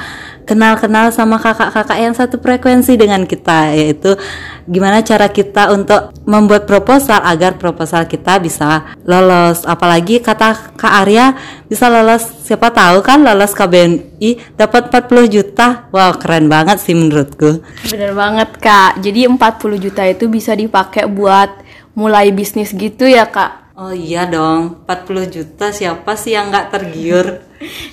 [0.48, 4.18] kenal-kenal sama kakak-kakak yang satu frekuensi dengan kita yaitu
[4.66, 9.62] gimana cara kita untuk membuat proposal agar proposal kita bisa lolos.
[9.62, 11.38] Apalagi kata Kak Arya
[11.70, 12.26] bisa lolos.
[12.42, 15.86] Siapa tahu kan lolos KBNI dapat 40 juta.
[15.94, 17.62] Wow keren banget sih menurutku.
[17.86, 18.98] Bener banget Kak.
[18.98, 19.38] Jadi 40
[19.78, 23.72] juta itu bisa dipakai buat mulai bisnis gitu ya Kak.
[23.80, 27.26] Oh iya dong, 40 juta siapa sih yang nggak tergiur?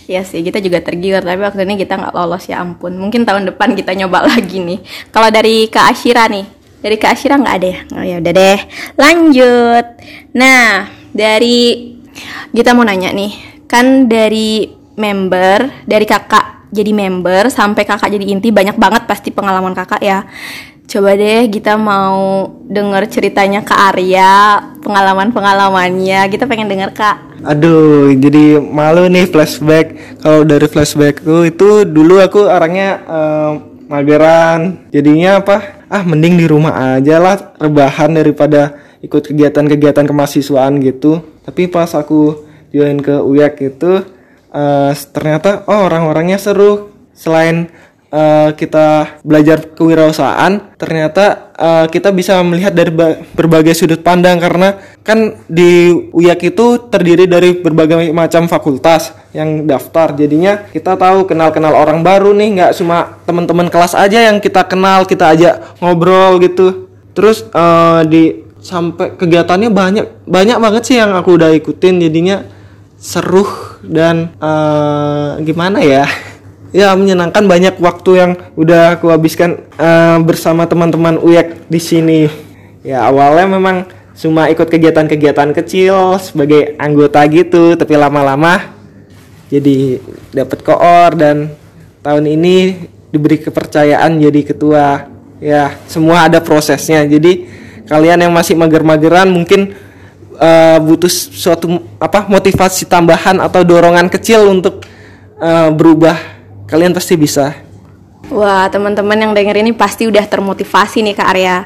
[0.07, 2.95] Ya sih, kita juga tergiur, tapi waktu ini kita nggak lolos ya ampun.
[2.95, 4.79] Mungkin tahun depan kita nyoba lagi nih.
[5.11, 6.47] Kalau dari Kak Ashira nih,
[6.79, 7.79] dari Kak Ashira nggak ada ya?
[7.99, 8.59] Oh ya udah deh,
[8.95, 9.85] lanjut.
[10.39, 11.59] Nah, dari
[12.55, 13.31] kita mau nanya nih,
[13.67, 19.75] kan dari member, dari kakak jadi member sampai kakak jadi inti banyak banget pasti pengalaman
[19.75, 20.23] kakak ya.
[20.87, 26.31] Coba deh kita mau denger ceritanya Kak Arya, pengalaman-pengalamannya.
[26.31, 27.43] Kita pengen denger Kak.
[27.43, 30.15] Aduh, jadi malu nih flashback.
[30.23, 33.51] Kalau dari flashbackku itu dulu aku orangnya eh,
[33.91, 34.87] mageran.
[34.95, 35.83] Jadinya apa?
[35.91, 41.19] Ah, mending di rumah aja lah, rebahan daripada ikut kegiatan-kegiatan kemahasiswaan gitu.
[41.43, 44.07] Tapi pas aku join ke UYAK itu
[44.55, 46.95] eh, ternyata oh orang-orangnya seru.
[47.11, 47.67] Selain
[48.11, 54.79] eh, kita belajar kewirausahaan, ternyata eh, kita bisa melihat dari ba- berbagai sudut pandang karena
[55.03, 60.15] kan di UYAK itu terdiri dari berbagai macam fakultas yang daftar.
[60.15, 65.03] Jadinya kita tahu kenal-kenal orang baru nih, nggak cuma teman-teman kelas aja yang kita kenal,
[65.07, 66.89] kita ajak ngobrol gitu.
[67.11, 68.23] Terus eh, di
[68.67, 72.43] sampai kegiatannya banyak banyak banget sih yang aku udah ikutin jadinya
[72.97, 73.45] seru
[73.85, 76.03] dan eh, gimana ya
[76.77, 82.21] ya menyenangkan banyak waktu yang udah aku habiskan eh, bersama teman-teman UYEK di sini.
[82.85, 88.77] Ya awalnya memang cuma ikut kegiatan-kegiatan kecil sebagai anggota gitu tapi lama-lama
[89.49, 90.01] jadi
[90.33, 91.53] dapat koor dan
[92.05, 92.55] tahun ini
[93.09, 95.09] diberi kepercayaan jadi ketua.
[95.41, 97.01] Ya semua ada prosesnya.
[97.09, 97.49] Jadi
[97.89, 99.73] kalian yang masih mager-mageran mungkin
[100.37, 104.85] eh, butuh suatu apa motivasi tambahan atau dorongan kecil untuk
[105.41, 106.36] eh, berubah
[106.67, 107.55] kalian pasti bisa
[108.27, 111.63] Wah, teman-teman yang denger ini pasti udah termotivasi nih Kak Arya.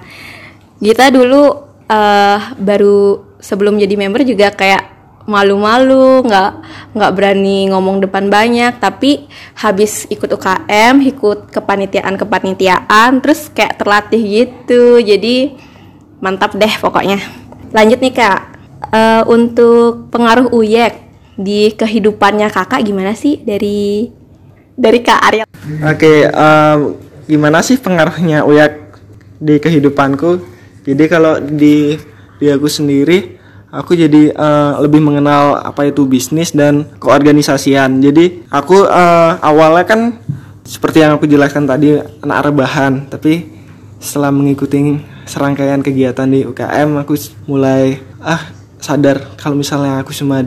[0.78, 1.58] Kita dulu
[1.90, 4.94] eh, baru sebelum jadi member juga kayak
[5.26, 6.52] malu-malu, nggak
[6.94, 8.78] nggak berani ngomong depan banyak.
[8.78, 9.26] Tapi
[9.58, 15.02] habis ikut UKM, ikut kepanitiaan-kepanitiaan, terus kayak terlatih gitu.
[15.02, 15.58] Jadi
[16.22, 17.18] mantap deh pokoknya.
[17.74, 18.52] Lanjut nih Kak,
[18.92, 20.94] Eh, untuk pengaruh UYEK
[21.40, 24.12] di kehidupannya kakak gimana sih dari
[24.82, 25.46] dari Kak Arya?
[25.86, 26.80] Oke, em,
[27.30, 28.98] gimana sih pengaruhnya uyak
[29.38, 30.41] di kehidupanku?
[30.82, 31.94] Jadi kalau di
[32.41, 33.38] di aku sendiri,
[33.70, 38.02] aku jadi eh, lebih mengenal apa itu bisnis dan keorganisasian.
[38.02, 40.02] Jadi aku eh, awalnya kan
[40.65, 43.46] seperti yang aku jelaskan tadi anak rebahan, tapi
[44.02, 44.98] setelah mengikuti
[45.30, 47.13] serangkaian kegiatan di UKM, aku
[47.46, 48.50] mulai ah
[48.82, 50.41] sadar kalau misalnya aku cuma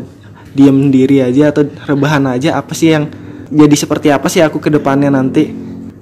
[0.55, 3.07] diam diri aja atau rebahan aja apa sih yang
[3.50, 5.48] jadi seperti apa sih aku ke depannya nanti?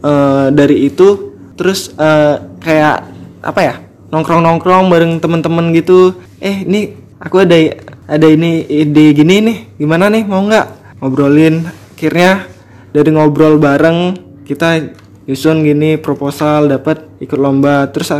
[0.02, 2.96] Eh, dari itu terus eh, kayak
[3.42, 3.74] apa ya
[4.10, 6.18] nongkrong nongkrong bareng temen-temen gitu.
[6.42, 6.90] Eh ini
[7.22, 7.54] aku ada
[8.10, 10.98] ada ini ide gini nih gimana nih mau nggak?
[10.98, 11.62] Ngobrolin.
[11.94, 12.50] Akhirnya
[12.90, 14.90] dari ngobrol bareng kita
[15.30, 17.86] nyusun gini proposal dapat ikut lomba.
[17.94, 18.10] Terus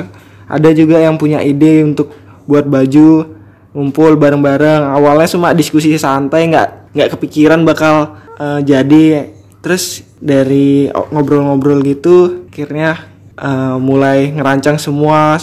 [0.46, 2.14] ada juga yang punya ide untuk
[2.46, 3.26] buat baju
[3.74, 4.86] ngumpul bareng-bareng.
[4.86, 13.12] Awalnya cuma diskusi santai nggak nggak kepikiran bakal eh, jadi terus dari ngobrol-ngobrol gitu akhirnya
[13.38, 15.40] eh, mulai ngerancang semua.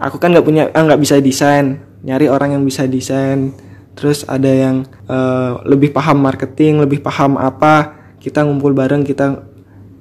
[0.00, 1.78] Aku kan nggak punya ah, nggak bisa desain.
[2.00, 3.52] Nyari orang yang bisa desain.
[3.92, 8.00] Terus ada yang eh, lebih paham marketing lebih paham apa.
[8.16, 9.44] Kita ngumpul bareng kita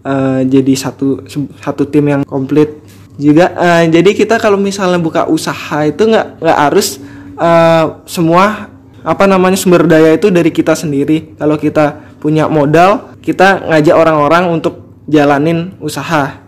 [0.07, 1.27] eh, jadi satu
[1.59, 2.79] satu tim yang komplit.
[3.19, 7.03] Juga eh, jadi kita kalau misalnya buka usaha itu nggak nggak harus
[7.35, 11.35] eh, semua apa namanya sumber daya itu dari kita sendiri.
[11.35, 16.39] Kalau kita punya modal kita ngajak orang-orang untuk jalanin usaha.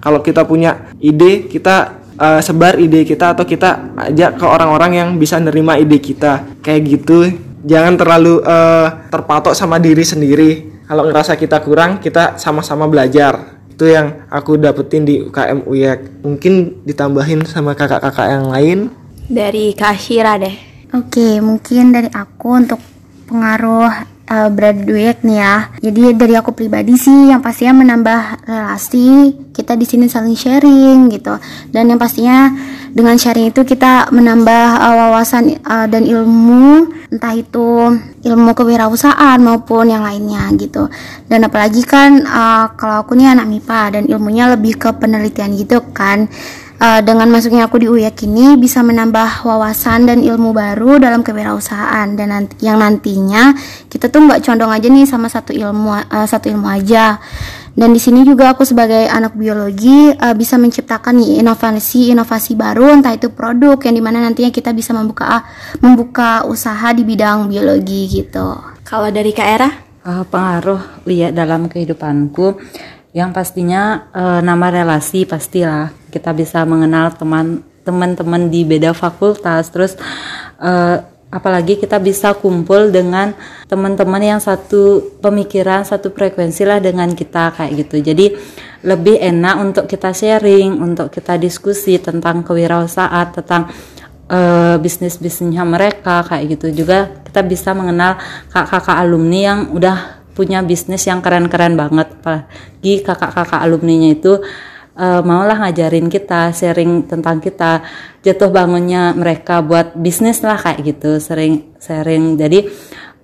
[0.00, 5.08] Kalau kita punya ide kita eh, sebar ide kita atau kita ajak ke orang-orang yang
[5.16, 6.60] bisa nerima ide kita.
[6.60, 7.18] Kayak gitu.
[7.64, 10.50] Jangan terlalu eh, terpatok sama diri sendiri.
[10.84, 13.62] Kalau ngerasa kita kurang kita sama-sama belajar.
[13.70, 18.78] Itu yang aku dapetin di UKM UYEK mungkin ditambahin sama kakak-kakak yang lain?
[19.30, 20.52] Dari Kak Shira deh.
[20.90, 22.82] Oke, mungkin dari aku untuk
[23.30, 25.56] pengaruh uh, di UYEK nih ya.
[25.82, 31.34] Jadi dari aku pribadi sih yang pastinya menambah relasi, kita di sini saling sharing gitu.
[31.74, 32.54] Dan yang pastinya
[32.94, 39.90] dengan sharing itu kita menambah uh, wawasan uh, dan ilmu entah itu ilmu kewirausahaan maupun
[39.90, 40.86] yang lainnya gitu.
[41.26, 45.82] Dan apalagi kan uh, kalau aku nih anak MIPA dan ilmunya lebih ke penelitian gitu
[45.90, 46.30] kan.
[46.80, 52.08] Uh, dengan masuknya aku di UYAK ini bisa menambah wawasan dan ilmu baru dalam kewirausahaan
[52.16, 53.52] dan nanti, yang nantinya
[53.92, 57.20] kita tuh nggak condong aja nih sama satu ilmu uh, satu ilmu aja
[57.76, 63.12] dan di sini juga aku sebagai anak biologi uh, bisa menciptakan nih inovasi-inovasi baru entah
[63.12, 65.44] itu produk yang di mana nantinya kita bisa membuka
[65.84, 68.56] membuka usaha di bidang biologi gitu.
[68.88, 69.68] Kalau dari Kak Era?
[70.00, 72.56] Uh, pengaruh lihat dalam kehidupanku
[73.10, 79.66] yang pastinya uh, nama relasi pastilah kita bisa mengenal teman teman-teman di beda fakultas.
[79.72, 79.98] Terus
[80.62, 83.34] uh, apalagi kita bisa kumpul dengan
[83.70, 88.02] teman-teman yang satu pemikiran satu frekuensi lah dengan kita kayak gitu.
[88.02, 88.26] Jadi
[88.86, 93.70] lebih enak untuk kita sharing untuk kita diskusi tentang kewirausahaan tentang
[94.30, 96.84] uh, bisnis bisnisnya mereka kayak gitu.
[96.84, 98.18] Juga kita bisa mengenal
[98.50, 102.12] kakak-kakak alumni yang udah punya bisnis yang keren-keren banget.
[102.20, 104.40] Apalagi kakak-kakak alumninya itu
[105.00, 107.84] uh, maulah ngajarin kita sharing tentang kita
[108.20, 112.36] jatuh bangunnya mereka buat bisnis lah kayak gitu sering sharing.
[112.36, 112.68] Jadi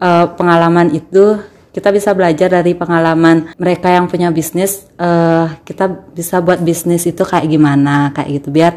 [0.01, 1.37] uh, pengalaman itu
[1.77, 7.21] kita bisa belajar dari pengalaman mereka yang punya bisnis uh, kita bisa buat bisnis itu
[7.21, 8.49] kayak gimana kayak gitu.
[8.49, 8.73] Biar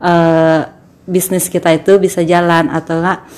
[0.00, 0.64] uh,
[1.04, 3.28] bisnis kita itu bisa jalan atau enggak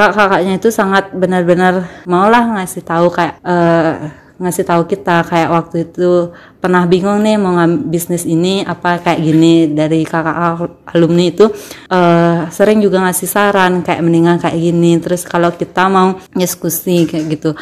[0.00, 4.08] kakak-kakaknya itu sangat benar-benar maulah ngasih tahu kayak uh,
[4.40, 9.20] ngasih tahu kita kayak waktu itu pernah bingung nih mau ngambil bisnis ini apa kayak
[9.20, 9.68] gini.
[9.76, 10.64] Dari kakak
[10.96, 11.52] alumni itu
[11.92, 14.96] uh, sering juga ngasih saran kayak mendingan kayak gini.
[14.96, 17.52] Terus kalau kita mau diskusi kayak gitu.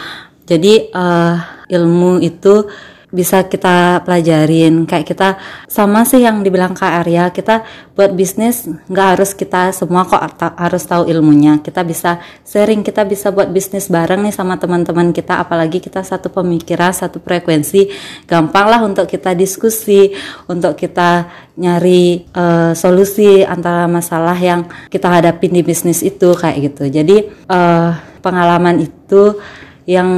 [0.47, 2.71] Jadi uh, ilmu itu
[3.09, 4.85] bisa kita pelajarin.
[4.85, 5.29] Kayak kita
[5.67, 7.65] sama sih yang dibilang Kak Arya kita
[7.97, 11.61] buat bisnis nggak harus kita semua kok harus tahu ilmunya.
[11.65, 16.29] Kita bisa sharing kita bisa buat bisnis bareng nih sama teman-teman kita apalagi kita satu
[16.29, 17.89] pemikiran satu frekuensi.
[18.29, 20.13] Gampang lah untuk kita diskusi
[20.47, 26.85] untuk kita nyari uh, solusi antara masalah yang kita hadapin di bisnis itu kayak gitu.
[26.93, 27.17] Jadi
[27.49, 27.91] uh,
[28.21, 29.41] pengalaman itu
[29.89, 30.09] yang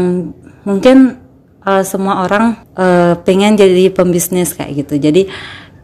[0.67, 1.30] mungkin
[1.65, 4.95] uh, semua orang uh, pengen jadi pembisnis kayak gitu.
[5.01, 5.23] Jadi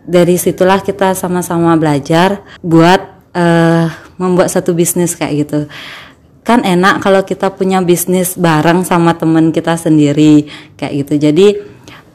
[0.06, 3.00] dari situlah kita sama-sama belajar buat
[3.34, 5.60] uh, membuat satu bisnis kayak gitu.
[6.46, 10.46] Kan enak kalau kita punya bisnis bareng sama teman kita sendiri
[10.78, 11.14] kayak gitu.
[11.18, 11.46] Jadi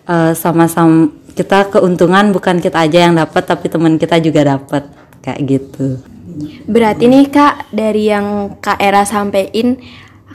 [0.07, 4.87] uh, sama-sama kita keuntungan bukan kita aja yang dapat tapi teman kita juga dapat
[5.19, 5.99] kayak gitu.
[6.63, 9.79] Berarti nih Kak dari yang Kak Era sampein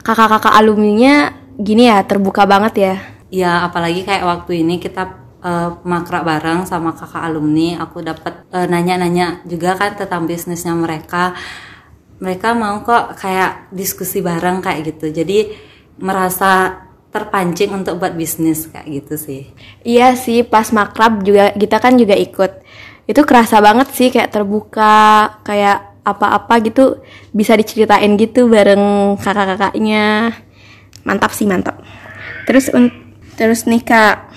[0.04, 2.94] kakak-kakak alumninya gini ya terbuka banget ya
[3.36, 8.64] ya apalagi kayak waktu ini kita uh, makrab bareng sama kakak alumni aku dapat uh,
[8.64, 11.36] nanya-nanya juga kan tentang bisnisnya mereka.
[12.16, 15.12] Mereka mau kok kayak diskusi bareng kayak gitu.
[15.12, 15.52] Jadi
[16.00, 16.80] merasa
[17.12, 19.42] terpancing untuk buat bisnis kayak gitu sih.
[19.84, 22.64] Iya sih pas makrab juga kita kan juga ikut.
[23.04, 27.04] Itu kerasa banget sih kayak terbuka kayak apa-apa gitu
[27.36, 30.32] bisa diceritain gitu bareng kakak-kakaknya.
[31.04, 31.84] Mantap sih mantap.
[32.48, 32.72] Terus
[33.36, 34.32] Terus nih kak,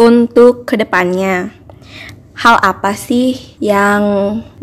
[0.00, 1.52] untuk ke depannya,
[2.38, 4.02] hal apa sih yang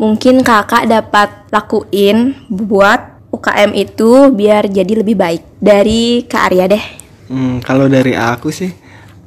[0.00, 6.84] mungkin kakak dapat lakuin buat UKM itu biar jadi lebih baik dari Kak Arya deh?
[7.28, 8.72] Hmm, kalau dari aku sih,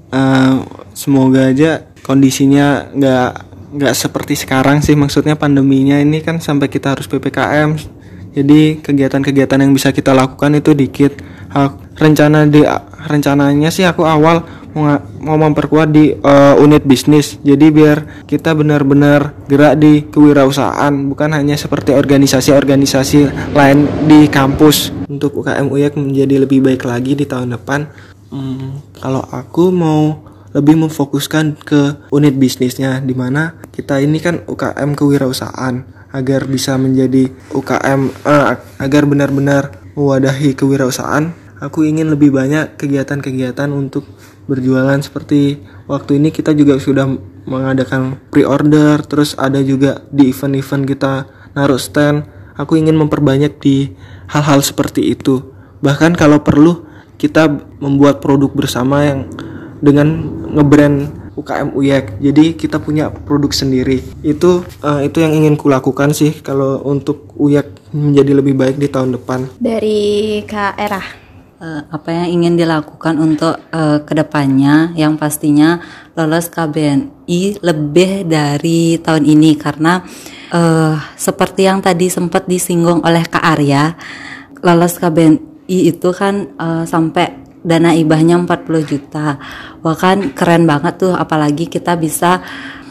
[0.10, 0.66] uh,
[0.98, 3.32] semoga aja kondisinya nggak
[3.80, 4.98] nggak seperti sekarang sih.
[4.98, 7.78] Maksudnya pandeminya ini kan sampai kita harus ppkm.
[8.34, 11.14] Jadi kegiatan-kegiatan yang bisa kita lakukan itu dikit.
[11.98, 12.62] rencana di
[13.08, 17.40] rencananya sih aku awal mau, mau memperkuat di uh, unit bisnis.
[17.42, 24.92] Jadi biar kita benar-benar gerak di kewirausahaan, bukan hanya seperti organisasi-organisasi lain di kampus.
[25.10, 27.90] Untuk UKM UYAK menjadi lebih baik lagi di tahun depan.
[28.30, 34.98] Hmm, kalau aku mau lebih memfokuskan ke unit bisnisnya di mana kita ini kan UKM
[34.98, 38.46] kewirausahaan agar bisa menjadi UKM eh,
[38.82, 41.30] agar benar-benar mewadahi kewirausahaan
[41.60, 44.08] aku ingin lebih banyak kegiatan-kegiatan untuk
[44.50, 47.06] berjualan seperti waktu ini kita juga sudah
[47.46, 51.14] mengadakan pre-order terus ada juga di event-event kita
[51.54, 52.26] naruh stand.
[52.60, 53.96] Aku ingin memperbanyak di
[54.28, 55.40] hal-hal seperti itu.
[55.80, 56.84] Bahkan kalau perlu
[57.16, 57.48] kita
[57.80, 59.32] membuat produk bersama yang
[59.80, 61.08] dengan ngebrand
[61.40, 64.04] UKM UYEK jadi kita punya produk sendiri.
[64.20, 69.16] Itu uh, itu yang ingin kulakukan sih kalau untuk UYEK menjadi lebih baik di tahun
[69.16, 69.48] depan.
[69.56, 71.29] Dari Kak Era
[71.60, 74.96] uh, apa yang ingin dilakukan untuk uh, ke depannya?
[74.96, 75.80] Yang pastinya
[76.16, 80.02] lolos KBNI lebih dari tahun ini karena
[80.56, 83.94] uh, seperti yang tadi sempat disinggung oleh Kak Arya
[84.64, 89.40] lolos KBNI itu kan uh, sampai dana ibahnya 40 juta.
[89.84, 92.44] Wah kan keren banget tuh apalagi kita bisa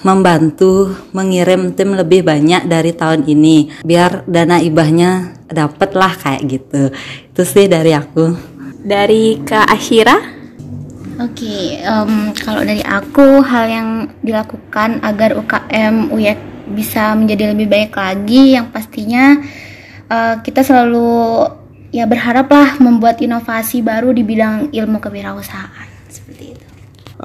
[0.07, 6.83] membantu mengirim tim lebih banyak dari tahun ini biar dana ibahnya dapet lah kayak gitu.
[7.33, 8.58] Itu sih dari aku
[8.89, 10.39] dari Kak Ashira
[11.19, 13.89] Oke, okay, um, kalau dari aku hal yang
[14.23, 16.39] dilakukan agar UKM UYEK
[16.71, 19.35] bisa menjadi lebih baik lagi, yang pastinya
[20.07, 21.43] uh, kita selalu
[21.91, 25.91] ya berharaplah membuat inovasi baru di bidang ilmu kewirausahaan.
[26.07, 26.67] Seperti itu.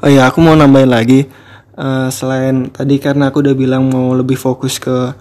[0.02, 1.30] Oh ya, aku mau nambahin lagi.
[1.78, 5.14] Uh, selain tadi karena aku udah bilang mau lebih fokus ke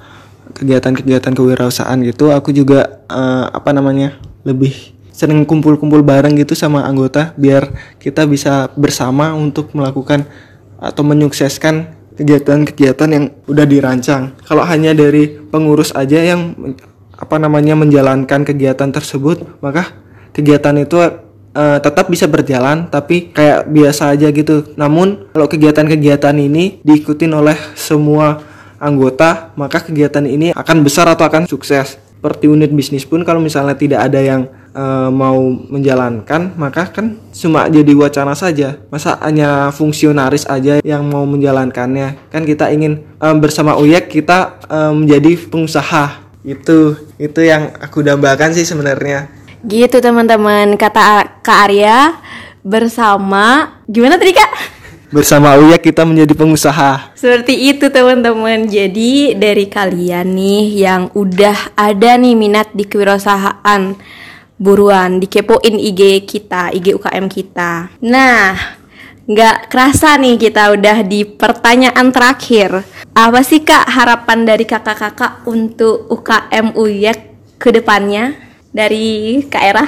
[0.58, 7.38] kegiatan-kegiatan kewirausahaan gitu, aku juga uh, apa namanya lebih sering kumpul-kumpul bareng gitu sama anggota
[7.38, 7.70] biar
[8.02, 10.26] kita bisa bersama untuk melakukan
[10.82, 14.34] atau menyukseskan kegiatan-kegiatan yang udah dirancang.
[14.44, 16.58] Kalau hanya dari pengurus aja yang
[17.14, 19.94] apa namanya menjalankan kegiatan tersebut, maka
[20.34, 24.74] kegiatan itu uh, tetap bisa berjalan tapi kayak biasa aja gitu.
[24.76, 28.42] Namun kalau kegiatan-kegiatan ini diikutin oleh semua
[28.82, 31.96] anggota, maka kegiatan ini akan besar atau akan sukses.
[31.96, 37.70] Seperti unit bisnis pun kalau misalnya tidak ada yang uh, mau menjalankan maka kan cuma
[37.70, 38.78] jadi wacana saja.
[38.90, 42.30] Masa hanya fungsionaris aja yang mau menjalankannya?
[42.34, 46.20] Kan kita ingin um, bersama Uyek kita um, menjadi pengusaha.
[46.44, 49.32] Itu itu yang aku dambakan sih sebenarnya.
[49.64, 50.76] Gitu teman-teman.
[50.76, 52.20] Kata Kak Arya
[52.66, 53.80] bersama.
[53.88, 54.52] Gimana tadi Kak?
[55.14, 57.14] Bersama Uyek kita menjadi pengusaha.
[57.14, 58.66] Seperti itu teman-teman.
[58.66, 63.94] Jadi dari kalian nih yang udah ada nih minat di kewirausahaan,
[64.58, 67.90] buruan dikepoin IG kita, IG UKM kita.
[68.06, 68.56] Nah,
[69.24, 72.84] nggak kerasa nih kita udah di pertanyaan terakhir.
[73.16, 77.20] Apa sih kak harapan dari kakak-kakak untuk UKM UYEK
[77.62, 78.36] ke depannya
[78.74, 79.86] dari Kak Era?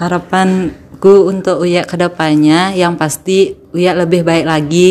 [0.00, 4.88] Harapanku untuk UYEK ke depannya yang pasti UYEK lebih baik lagi,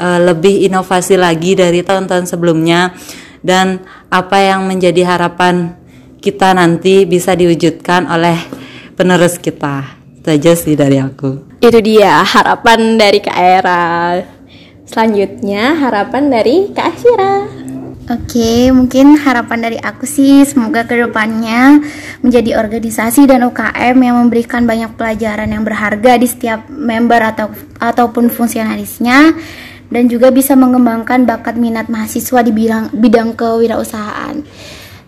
[0.00, 2.96] uh, lebih inovasi lagi dari tahun-tahun sebelumnya
[3.44, 5.76] dan apa yang menjadi harapan
[6.24, 8.40] kita nanti bisa diwujudkan oleh
[8.96, 10.00] penerus kita.
[10.16, 11.60] Itu aja sih dari aku.
[11.60, 14.16] Itu dia harapan dari Kak Era.
[14.88, 17.34] Selanjutnya harapan dari Kak Asyira.
[18.04, 21.80] Oke, mungkin harapan dari aku sih semoga ke depannya
[22.20, 27.48] menjadi organisasi dan UKM yang memberikan banyak pelajaran yang berharga di setiap member atau
[27.80, 29.32] ataupun fungsionarisnya
[29.88, 34.44] dan juga bisa mengembangkan bakat minat mahasiswa di bidang bidang kewirausahaan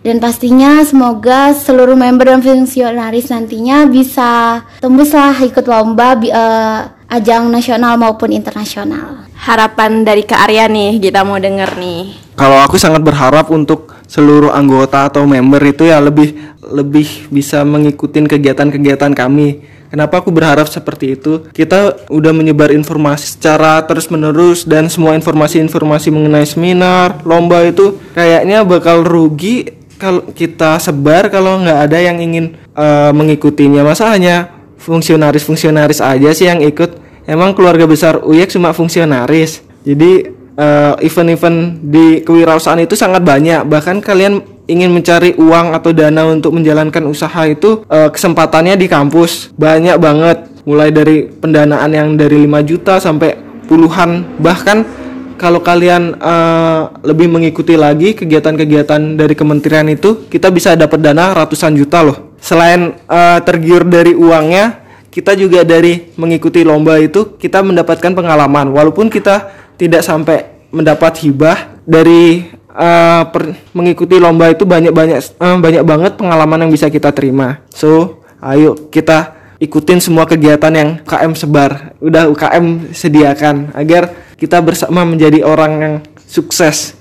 [0.07, 6.79] dan pastinya semoga seluruh member dan fungsionaris nantinya bisa tembuslah ikut lomba uh,
[7.11, 9.27] ajang nasional maupun internasional.
[9.35, 12.31] Harapan dari Kak Arya nih kita mau denger nih.
[12.39, 18.23] Kalau aku sangat berharap untuk seluruh anggota atau member itu ya lebih lebih bisa mengikuti
[18.23, 19.75] kegiatan-kegiatan kami.
[19.87, 21.47] Kenapa aku berharap seperti itu?
[21.51, 29.07] Kita udah menyebar informasi secara terus-menerus dan semua informasi-informasi mengenai seminar, lomba itu kayaknya bakal
[29.07, 33.81] rugi kalau kita sebar kalau nggak ada yang ingin uh, mengikutinya.
[33.81, 37.03] Masa hanya fungsionaris-fungsionaris aja sih yang ikut.
[37.27, 39.59] Emang keluarga besar UYEK cuma fungsionaris.
[39.83, 43.67] Jadi eh, event-event di kewirausahaan itu sangat banyak.
[43.67, 44.39] Bahkan kalian
[44.71, 49.51] ingin mencari uang atau dana untuk menjalankan usaha itu uh, kesempatannya di kampus.
[49.59, 50.37] Banyak banget.
[50.67, 53.35] Mulai dari pendanaan yang dari 5 juta sampai
[53.67, 54.39] puluhan.
[54.39, 55.06] Bahkan
[55.37, 61.77] kalau kalian uh, lebih mengikuti lagi kegiatan-kegiatan dari kementerian itu, kita bisa dapat dana ratusan
[61.77, 62.35] juta loh.
[62.41, 64.83] Selain uh, tergiur dari uangnya,
[65.13, 68.69] kita juga dari mengikuti lomba itu kita mendapatkan pengalaman.
[68.69, 75.57] Walaupun kita tidak sampai mendapat hibah dari uh, per, mengikuti lomba itu banyak banyak uh,
[75.57, 77.65] banyak banget pengalaman yang bisa kita terima.
[77.73, 85.03] So, ayo kita ikutin semua kegiatan yang UKM sebar, udah UKM sediakan agar kita bersama
[85.03, 85.95] menjadi orang yang
[86.29, 86.93] sukses.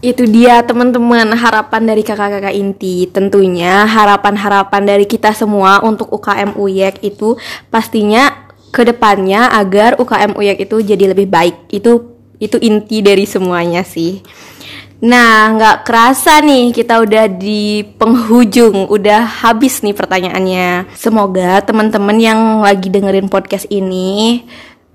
[0.00, 7.04] Itu dia teman-teman harapan dari kakak-kakak inti Tentunya harapan-harapan dari kita semua untuk UKM UYEK
[7.04, 7.36] itu
[7.68, 13.84] pastinya ke depannya agar UKM UYEK itu jadi lebih baik Itu itu inti dari semuanya
[13.84, 14.24] sih
[15.00, 20.92] Nah, nggak kerasa nih kita udah di penghujung, udah habis nih pertanyaannya.
[20.92, 24.44] Semoga teman-teman yang lagi dengerin podcast ini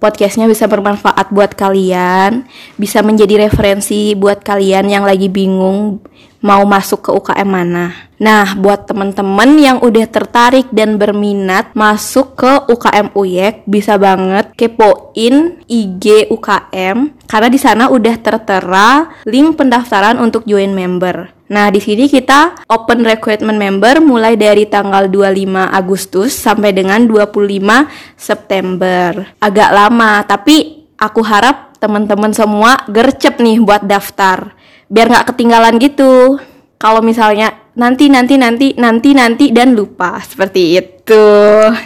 [0.06, 2.46] podcastnya bisa bermanfaat buat kalian,
[2.78, 5.98] bisa menjadi referensi buat kalian yang lagi bingung
[6.46, 7.90] mau masuk ke UKM mana.
[8.22, 15.58] Nah, buat teman-teman yang udah tertarik dan berminat masuk ke UKM UYEK, bisa banget kepoin
[15.66, 21.35] IG UKM karena di sana udah tertera link pendaftaran untuk join member.
[21.46, 27.86] Nah, di sini kita open recruitment member mulai dari tanggal 25 Agustus sampai dengan 25
[28.18, 29.38] September.
[29.38, 34.58] Agak lama, tapi aku harap teman-teman semua gercep nih buat daftar.
[34.90, 36.42] Biar nggak ketinggalan gitu.
[36.82, 40.18] Kalau misalnya nanti nanti nanti nanti nanti dan lupa.
[40.26, 41.30] Seperti itu.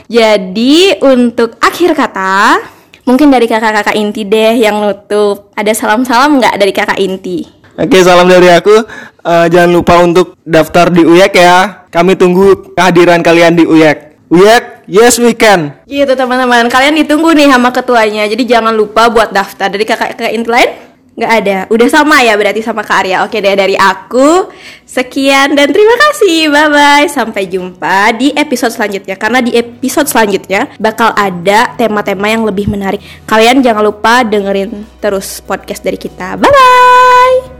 [0.07, 2.63] Jadi untuk akhir kata
[3.03, 5.51] mungkin dari kakak-kakak inti deh yang nutup.
[5.51, 8.75] Ada salam-salam nggak dari kakak inti Oke, salam dari aku.
[9.19, 11.87] Eh, jangan lupa untuk daftar di UYEK ya.
[11.87, 14.27] Kami tunggu kehadiran kalian di UYEK.
[14.27, 15.79] UYEK, yes we can.
[15.87, 16.67] gitu teman-teman.
[16.67, 18.27] Kalian ditunggu nih sama ketuanya.
[18.27, 19.71] Jadi jangan lupa buat daftar.
[19.71, 20.71] Dari kakak-kakak lain
[21.19, 21.57] nggak ada.
[21.67, 23.27] Udah sama ya berarti sama Kak Arya.
[23.27, 24.47] Oke deh dari aku.
[24.87, 26.47] Sekian dan terima kasih.
[26.47, 29.19] Bye bye sampai jumpa di episode selanjutnya.
[29.19, 33.03] Karena di episode selanjutnya bakal ada tema-tema yang lebih menarik.
[33.27, 36.39] Kalian jangan lupa dengerin terus podcast dari kita.
[36.39, 37.58] Bye bye